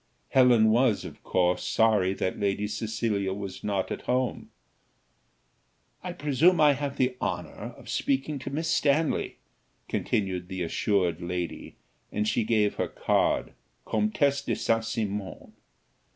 Helen 0.29 0.71
was, 0.71 1.05
of 1.05 1.21
course, 1.21 1.63
sorry 1.63 2.15
that 2.15 2.39
Lady 2.39 2.67
Cecilia 2.67 3.33
was 3.33 3.63
not 3.63 3.91
at 3.91 4.01
home. 4.09 4.49
"I 6.01 6.11
presume 6.11 6.59
I 6.59 6.73
have 6.73 6.97
the 6.97 7.15
honour 7.21 7.75
of 7.77 7.87
speaking 7.87 8.39
to 8.39 8.49
Miss 8.49 8.67
Stanley," 8.67 9.37
continued 9.87 10.47
the 10.47 10.63
assured 10.63 11.21
lady, 11.21 11.75
and 12.11 12.27
she 12.27 12.43
gave 12.43 12.77
her 12.77 12.87
card 12.87 13.53
"Comtesse 13.85 14.41
de 14.41 14.55
St. 14.55 14.83
Cymon." 14.83 15.53